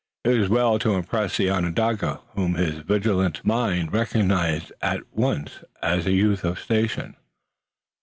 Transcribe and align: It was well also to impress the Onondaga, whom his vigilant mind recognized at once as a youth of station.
It 0.23 0.35
was 0.39 0.49
well 0.49 0.69
also 0.69 0.89
to 0.89 0.95
impress 0.95 1.37
the 1.37 1.51
Onondaga, 1.51 2.21
whom 2.33 2.55
his 2.55 2.79
vigilant 2.79 3.45
mind 3.45 3.93
recognized 3.93 4.71
at 4.81 5.01
once 5.13 5.63
as 5.83 6.07
a 6.07 6.11
youth 6.11 6.43
of 6.43 6.57
station. 6.57 7.15